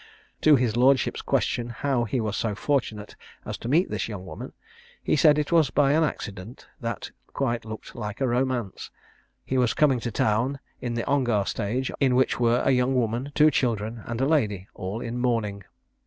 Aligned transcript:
To 0.41 0.55
his 0.55 0.75
lordship's 0.75 1.21
question 1.21 1.69
how 1.69 2.05
he 2.05 2.19
was 2.19 2.35
so 2.35 2.55
fortunate 2.55 3.15
as 3.45 3.55
to 3.59 3.67
meet 3.69 3.91
this 3.91 4.07
young 4.07 4.25
woman, 4.25 4.53
he 5.03 5.15
said 5.15 5.37
it 5.37 5.51
was 5.51 5.69
by 5.69 5.91
an 5.91 6.03
accident, 6.03 6.67
that 6.79 7.11
quite 7.33 7.65
looked 7.65 7.93
like 7.95 8.19
a 8.19 8.27
romance. 8.27 8.89
He 9.45 9.59
was 9.59 9.75
coming 9.75 9.99
to 9.99 10.09
town 10.09 10.57
in 10.81 10.95
the 10.95 11.05
Ongar 11.05 11.45
stage, 11.45 11.91
in 11.99 12.15
which 12.15 12.39
were 12.39 12.63
a 12.65 12.71
young 12.71 12.95
woman, 12.95 13.31
two 13.35 13.51
children, 13.51 14.01
and 14.07 14.19
a 14.19 14.25
lady, 14.25 14.67
all 14.73 15.01
in 15.01 15.19
mourning. 15.19 15.65